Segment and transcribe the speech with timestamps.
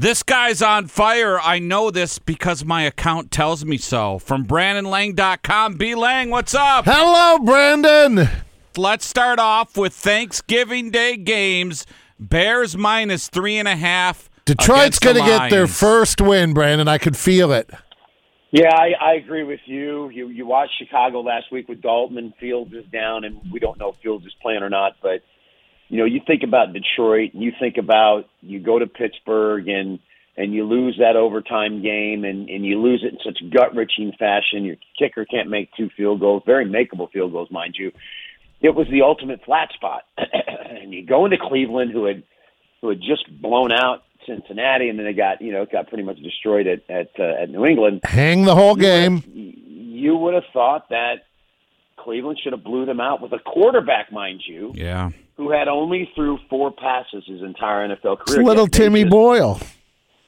[0.00, 1.40] This guy's on fire.
[1.40, 4.20] I know this because my account tells me so.
[4.20, 5.74] From BrandonLang.com.
[5.74, 5.96] B.
[5.96, 6.84] Lang, what's up?
[6.86, 8.28] Hello, Brandon.
[8.76, 11.84] Let's start off with Thanksgiving Day games.
[12.16, 14.30] Bears minus three and a half.
[14.44, 16.86] Detroit's going to get their first win, Brandon.
[16.86, 17.68] I could feel it.
[18.52, 20.10] Yeah, I, I agree with you.
[20.10, 23.76] You you watched Chicago last week with Dalton and Fields is down, and we don't
[23.80, 24.92] know if Fields is playing or not.
[25.02, 25.22] But
[25.88, 29.98] you know, you think about Detroit, and you think about you go to Pittsburgh, and
[30.36, 34.12] and you lose that overtime game, and and you lose it in such gut wrenching
[34.18, 34.64] fashion.
[34.64, 37.92] Your kicker can't make two field goals, very makeable field goals, mind you.
[38.60, 42.22] It was the ultimate flat spot, and you go into Cleveland, who had
[42.82, 46.18] who had just blown out Cincinnati, and then they got you know got pretty much
[46.18, 48.02] destroyed at at, uh, at New England.
[48.04, 49.22] Hang the whole game.
[49.32, 49.54] You would,
[49.98, 51.24] you would have thought that
[51.98, 54.72] Cleveland should have blew them out with a quarterback, mind you.
[54.74, 55.10] Yeah.
[55.36, 58.40] Who had only threw four passes his entire NFL career.
[58.40, 59.60] It's little Yet Timmy just, Boyle.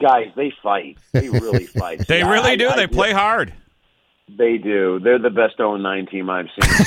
[0.00, 0.98] Guys, they fight.
[1.12, 2.06] They really fight.
[2.08, 2.68] they Yeah, really I- do.
[2.68, 3.52] I- they play hard.
[4.28, 4.98] They do.
[4.98, 6.68] They're the best 0-9 team I've seen.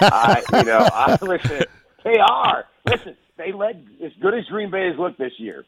[0.00, 1.62] I, you know, I listen.
[2.04, 2.64] They are.
[2.86, 5.64] Listen, they led as good as Green Bay has looked this year.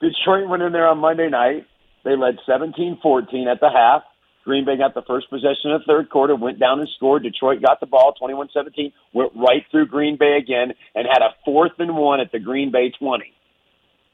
[0.00, 1.66] Detroit went in there on Monday night.
[2.04, 4.02] They led 17-14 at the half.
[4.44, 7.22] Green Bay got the first possession of the third quarter, went down and scored.
[7.22, 11.72] Detroit got the ball 21-17, went right through Green Bay again, and had a fourth
[11.78, 13.24] and one at the Green Bay 20.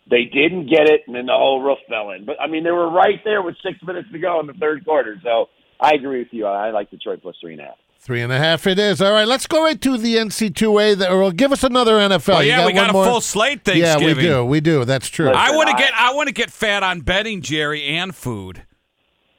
[0.08, 2.24] They didn't get it, and then the whole roof fell in.
[2.24, 4.84] But I mean, they were right there with six minutes to go in the third
[4.84, 5.16] quarter.
[5.22, 5.46] So
[5.80, 6.46] I agree with you.
[6.46, 7.74] I like Detroit plus three and a half.
[7.98, 9.02] Three and a half it is.
[9.02, 10.98] All right, let's go right to the NC2A.
[10.98, 12.44] That, or give us another NFL.
[12.44, 13.04] You yeah, we got a more?
[13.04, 14.08] full slate Thanksgiving.
[14.08, 14.44] Yeah, we do.
[14.44, 14.84] We do.
[14.84, 15.26] That's true.
[15.26, 18.62] Listen, I want to get I want to get fat on betting, Jerry, and food.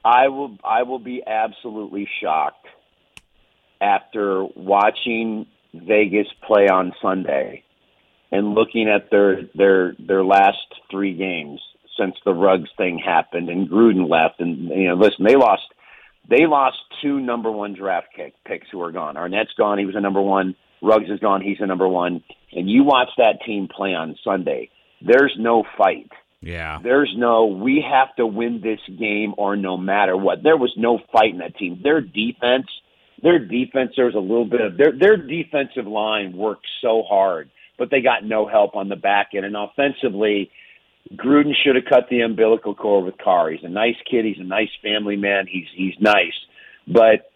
[0.07, 2.65] I will I will be absolutely shocked
[3.81, 7.65] after watching Vegas play on Sunday
[8.31, 11.59] and looking at their their their last three games
[11.99, 15.63] since the Ruggs thing happened and Gruden left and you know listen they lost
[16.29, 19.15] they lost two number one draft kick, picks who are gone.
[19.15, 20.55] Arnette's gone, he was a number one.
[20.81, 22.23] Ruggs is gone, he's a number one.
[22.53, 24.69] And you watch that team play on Sunday.
[25.01, 26.11] There's no fight.
[26.41, 26.79] Yeah.
[26.83, 30.43] There's no, we have to win this game or no matter what.
[30.43, 31.81] There was no fight in that team.
[31.83, 32.67] Their defense,
[33.21, 37.49] their defense, there was a little bit of, their, their defensive line worked so hard,
[37.77, 39.45] but they got no help on the back end.
[39.45, 40.51] And offensively,
[41.15, 43.49] Gruden should have cut the umbilical cord with Carr.
[43.49, 44.25] He's a nice kid.
[44.25, 45.47] He's a nice family man.
[45.49, 46.35] He's, he's nice.
[46.87, 47.31] But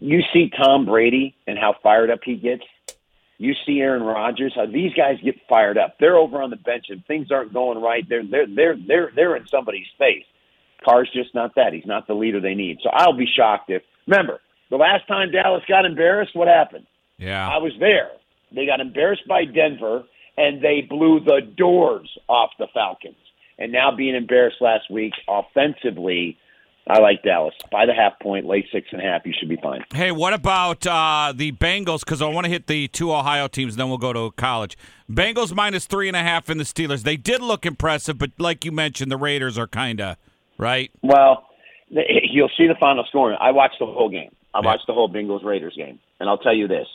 [0.00, 2.62] you see Tom Brady and how fired up he gets.
[3.38, 5.96] You see Aaron Rodgers, how these guys get fired up.
[6.00, 8.04] They're over on the bench and things aren't going right.
[8.08, 10.24] They're they're they're they're they're in somebody's face.
[10.84, 11.72] Carr's just not that.
[11.72, 12.78] He's not the leader they need.
[12.82, 14.40] So I'll be shocked if remember,
[14.70, 16.86] the last time Dallas got embarrassed, what happened?
[17.16, 17.48] Yeah.
[17.48, 18.10] I was there.
[18.52, 20.04] They got embarrassed by Denver
[20.36, 23.16] and they blew the doors off the Falcons.
[23.58, 26.38] And now being embarrassed last week offensively,
[26.88, 27.54] I like Dallas.
[27.70, 29.84] By the half point, late six and a half, you should be fine.
[29.92, 32.00] Hey, what about uh, the Bengals?
[32.00, 34.78] Because I want to hit the two Ohio teams, then we'll go to college.
[35.10, 37.02] Bengals minus three and a half in the Steelers.
[37.02, 40.16] They did look impressive, but like you mentioned, the Raiders are kind of
[40.56, 40.90] right.
[41.02, 41.46] Well,
[41.90, 43.36] you'll see the final score.
[43.40, 44.34] I watched the whole game.
[44.54, 46.86] I watched the whole Bengals Raiders game, and I'll tell you this: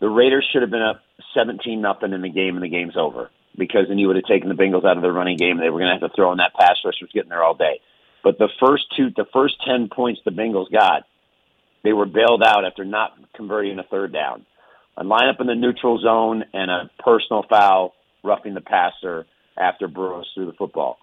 [0.00, 1.02] the Raiders should have been up
[1.34, 4.48] seventeen nothing in the game, and the game's over because then you would have taken
[4.48, 5.58] the Bengals out of the running game.
[5.58, 7.44] and They were going to have to throw in that pass rush was getting there
[7.44, 7.80] all day.
[8.22, 11.04] But the first two, the first ten points the Bengals got,
[11.82, 14.44] they were bailed out after not converting a third down.
[14.96, 19.26] A lineup in the neutral zone and a personal foul roughing the passer
[19.56, 20.98] after Burrows threw the football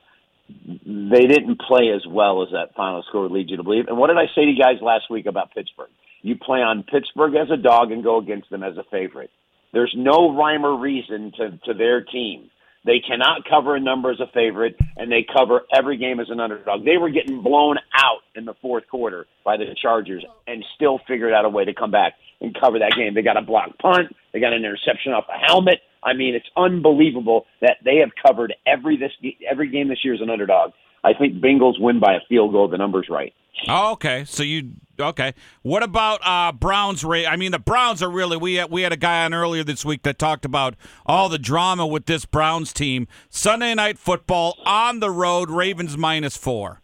[0.50, 3.88] they didn't play as well as that final score would lead you to believe.
[3.88, 5.90] And what did I say to you guys last week about Pittsburgh?
[6.22, 9.30] You play on Pittsburgh as a dog and go against them as a favorite.
[9.74, 12.50] There's no rhyme or reason to, to their team.
[12.88, 16.40] They cannot cover a number as a favorite, and they cover every game as an
[16.40, 16.86] underdog.
[16.86, 21.34] They were getting blown out in the fourth quarter by the Chargers and still figured
[21.34, 23.14] out a way to come back and cover that game.
[23.14, 24.16] They got a block punt.
[24.32, 25.82] They got an interception off a helmet.
[26.02, 29.12] I mean, it's unbelievable that they have covered every this
[29.50, 30.72] every game this year as an underdog.
[31.04, 32.68] I think Bengals win by a field goal.
[32.68, 33.34] The number's right.
[33.68, 34.24] Oh, okay.
[34.26, 35.34] So you okay?
[35.64, 37.04] What about uh, Browns?
[37.04, 38.38] Ra- I mean, the Browns are really.
[38.38, 41.40] We had, we had a guy on earlier this week that talked about all the
[41.40, 43.08] drama with this Browns team.
[43.30, 45.50] Sunday night football on the road.
[45.50, 46.82] Ravens minus four.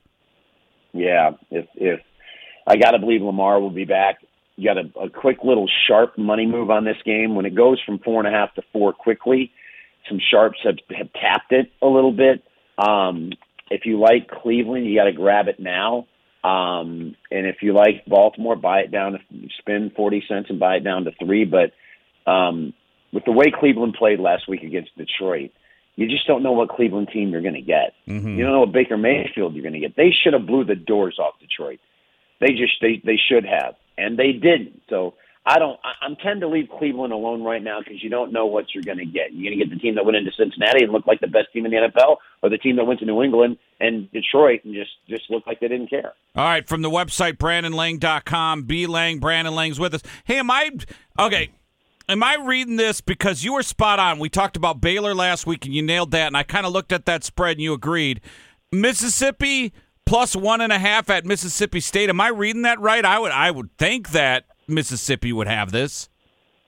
[0.94, 2.00] Yeah, if if
[2.66, 4.18] I got to believe Lamar will be back.
[4.56, 7.82] You got a, a quick little sharp money move on this game when it goes
[7.84, 9.52] from four and a half to four quickly.
[10.08, 12.44] Some sharps have, have tapped it a little bit.
[12.78, 13.32] Um,
[13.74, 16.06] if you like Cleveland, you got to grab it now.
[16.44, 19.20] Um, and if you like Baltimore, buy it down to
[19.60, 21.46] spend forty cents and buy it down to three.
[21.46, 21.72] But
[22.30, 22.74] um,
[23.12, 25.52] with the way Cleveland played last week against Detroit,
[25.96, 27.94] you just don't know what Cleveland team you're going to get.
[28.08, 28.36] Mhm.
[28.36, 29.96] You don't know what Baker Mayfield you're going to get.
[29.96, 31.80] They should have blew the doors off Detroit.
[32.40, 34.82] They just they they should have, and they didn't.
[34.90, 35.14] So
[35.46, 35.78] I don't.
[36.02, 39.00] I'm tend to leave Cleveland alone right now because you don't know what you're going
[39.00, 39.34] to get.
[39.34, 41.52] You're going to get the team that went into Cincinnati and looked like the best
[41.52, 44.74] team in the NFL, or the team that went to New England and Detroit and
[44.74, 46.14] just just looked like they didn't care.
[46.36, 50.02] All right, from the website BrandonLang.com, B Lang, Brandon Lang's with us.
[50.24, 50.72] Hey, am I
[51.20, 51.50] okay?
[52.08, 54.20] Am I reading this because you were spot on?
[54.20, 56.94] We talked about Baylor last week and you nailed that, and I kind of looked
[56.94, 58.22] at that spread and you agreed.
[58.72, 59.74] Mississippi
[60.06, 62.10] plus one and a half at Mississippi State.
[62.10, 63.04] Am I reading that right?
[63.04, 66.10] I would I would think that Mississippi would have this.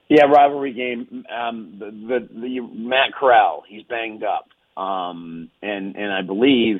[0.08, 1.24] Yeah, rivalry game.
[1.28, 4.48] Um, the, the the Matt Corral, he's banged up,
[4.80, 6.76] um, and and I believe,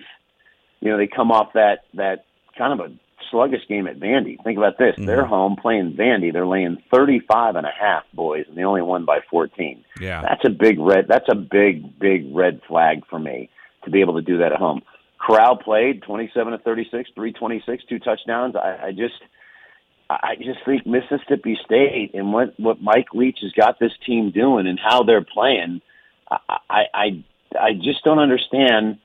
[0.81, 2.25] you know, they come off that that
[2.57, 2.95] kind of a
[3.33, 4.37] sluggish game at Vandy.
[4.45, 6.33] Think about this: they're home playing Vandy.
[6.33, 9.85] They're laying thirty five and a half, boys, and they only won by fourteen.
[10.01, 10.23] Yeah.
[10.23, 11.07] That's a big red.
[11.09, 13.51] That's a big big red flag for me
[13.85, 14.83] to be able to do that at home.
[15.21, 18.55] Corral played twenty seven to thirty six, three twenty six, two touchdowns.
[18.55, 19.15] I, I just.
[20.09, 24.67] I just think Mississippi State and what what Mike Leach has got this team doing
[24.67, 25.81] and how they're playing,
[26.31, 27.25] I I
[27.59, 28.99] I, just don't understand.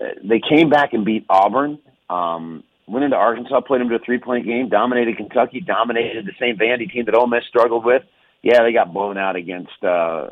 [0.00, 1.78] Uh, They came back and beat Auburn.
[2.10, 6.32] Um, went into Arkansas, played them to a three point game, dominated Kentucky, dominated the
[6.40, 8.02] same Vandy team that Ole Miss struggled with.
[8.42, 10.28] Yeah, they got blown out against uh,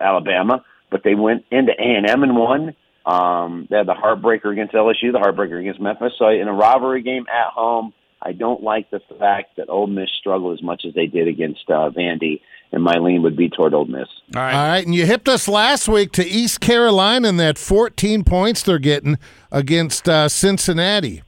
[0.00, 2.76] Alabama, but they went into A and M and won.
[3.06, 6.12] Um, they had the heartbreaker against LSU, the heartbreaker against Memphis.
[6.18, 7.92] So in a rivalry game at home,
[8.24, 11.68] I don't like the fact that Ole Miss struggled as much as they did against
[11.68, 12.40] uh, Vandy,
[12.72, 14.08] and my lean would be toward Ole Miss.
[14.34, 14.54] All right.
[14.54, 18.62] All right, and you hipped us last week to East Carolina and that 14 points
[18.62, 19.18] they're getting
[19.52, 21.22] against uh, Cincinnati.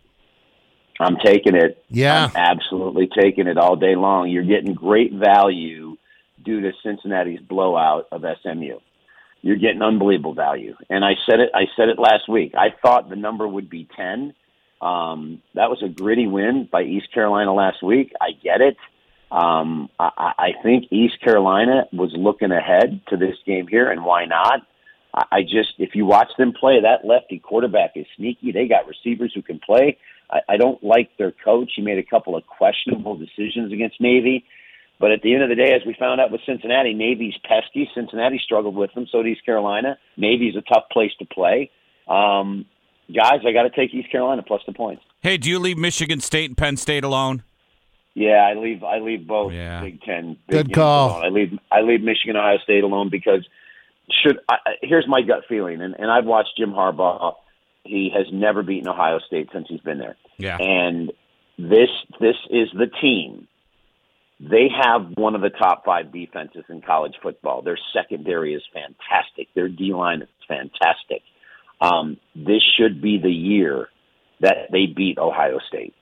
[0.98, 1.84] I'm taking it.
[1.88, 2.30] Yeah.
[2.34, 4.30] I'm absolutely taking it all day long.
[4.30, 5.96] You're getting great value
[6.42, 8.78] due to Cincinnati's blowout of SMU.
[9.42, 10.74] You're getting unbelievable value.
[10.88, 12.54] And I said it I said it last week.
[12.56, 14.34] I thought the number would be 10.
[14.80, 18.12] Um, that was a gritty win by East Carolina last week.
[18.20, 18.76] I get it.
[19.30, 24.26] Um, I, I think East Carolina was looking ahead to this game here, and why
[24.26, 24.60] not?
[25.14, 28.52] I I just, if you watch them play, that lefty quarterback is sneaky.
[28.52, 29.96] They got receivers who can play.
[30.30, 31.72] I, I don't like their coach.
[31.74, 34.44] He made a couple of questionable decisions against Navy.
[34.98, 37.88] But at the end of the day, as we found out with Cincinnati, Navy's pesky.
[37.94, 39.06] Cincinnati struggled with them.
[39.10, 39.98] So did East Carolina.
[40.16, 41.70] Navy's a tough place to play.
[42.08, 42.64] Um,
[43.14, 45.02] guys, I got to take East Carolina plus the points.
[45.20, 47.42] Hey, do you leave Michigan State and Penn State alone?
[48.14, 48.82] Yeah, I leave.
[48.82, 49.82] I leave both Yeah.
[49.82, 50.36] Big Ten.
[50.48, 51.10] Big Good call.
[51.10, 51.24] alone.
[51.24, 51.58] I leave.
[51.70, 53.46] I leave Michigan, Ohio State alone because
[54.22, 54.38] should.
[54.48, 57.34] I, I- here's my gut feeling, and, and I've watched Jim Harbaugh.
[57.84, 60.16] He has never beaten Ohio State since he's been there.
[60.38, 60.56] Yeah.
[60.58, 61.12] And
[61.58, 63.48] this this is the team.
[64.40, 67.62] They have one of the top five defenses in college football.
[67.62, 69.48] Their secondary is fantastic.
[69.54, 71.22] Their D line is fantastic.
[71.80, 73.88] Um, this should be the year
[74.40, 75.94] that they beat Ohio State.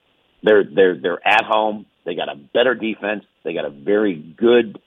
[0.43, 1.85] They're they're they're at home.
[2.05, 3.25] They got a better defense.
[3.43, 4.79] They got a very good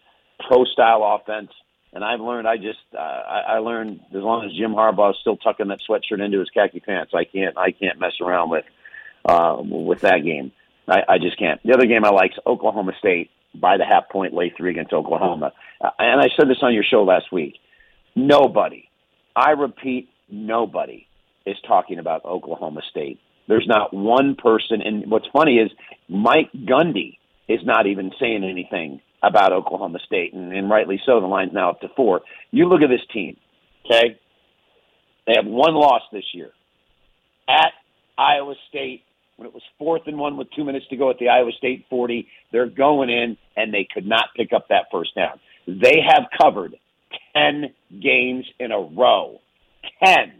[0.46, 1.50] pro style offense.
[1.92, 2.46] And I've learned.
[2.46, 5.80] I just uh, I, I learned as long as Jim Harbaugh is still tucking that
[5.88, 8.64] sweatshirt into his khaki pants, I can't I can't mess around with
[9.24, 10.52] uh, with that game.
[10.86, 11.60] I, I just can't.
[11.64, 14.92] The other game I like is Oklahoma State by the half point, lay three against
[14.92, 15.52] Oklahoma.
[15.80, 17.54] Uh, and I said this on your show last week.
[18.14, 18.88] Nobody,
[19.34, 21.06] I repeat, nobody
[21.46, 23.18] is talking about Oklahoma State.
[23.48, 24.82] There's not one person.
[24.84, 25.70] And what's funny is
[26.08, 27.16] Mike Gundy
[27.48, 31.20] is not even saying anything about Oklahoma State, and, and rightly so.
[31.20, 32.20] The line's now up to four.
[32.50, 33.36] You look at this team,
[33.84, 34.18] okay?
[35.26, 36.50] They have one loss this year
[37.48, 37.72] at
[38.16, 39.02] Iowa State
[39.36, 41.86] when it was fourth and one with two minutes to go at the Iowa State
[41.88, 42.26] 40.
[42.52, 45.40] They're going in, and they could not pick up that first down.
[45.66, 46.76] They have covered
[47.34, 49.40] 10 games in a row.
[50.04, 50.32] 10.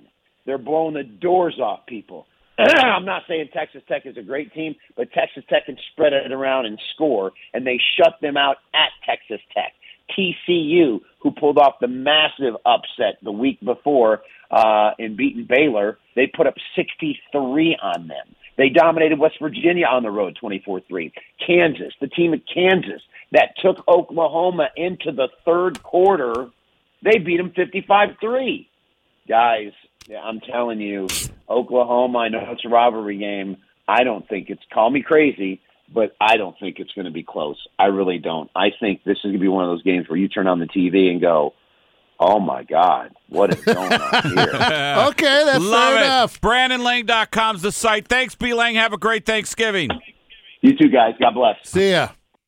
[0.46, 2.26] They're blowing the doors off people.
[2.58, 6.32] I'm not saying Texas Tech is a great team, but Texas Tech can spread it
[6.32, 9.72] around and score, and they shut them out at Texas Tech.
[10.16, 16.26] TCU, who pulled off the massive upset the week before uh, in beating Baylor, they
[16.26, 18.34] put up 63 on them.
[18.56, 21.12] They dominated West Virginia on the road 24 3.
[21.46, 26.48] Kansas, the team of Kansas that took Oklahoma into the third quarter,
[27.02, 28.68] they beat them 55 3.
[29.28, 29.73] Guys,
[30.23, 31.06] I'm telling you,
[31.49, 33.58] Oklahoma, I know it's a rivalry game.
[33.87, 35.61] I don't think it's, call me crazy,
[35.92, 37.56] but I don't think it's going to be close.
[37.78, 38.50] I really don't.
[38.54, 40.58] I think this is going to be one of those games where you turn on
[40.58, 41.54] the TV and go,
[42.20, 44.49] oh my God, what is going on here?
[45.08, 46.04] Okay, that's Love fair it.
[46.04, 46.40] enough.
[46.40, 48.08] BrandonLang.com's the site.
[48.08, 48.75] Thanks, B Lang.
[48.75, 49.90] Have a great Thanksgiving.
[50.61, 51.56] You too, guys, God bless.
[51.64, 52.08] See ya.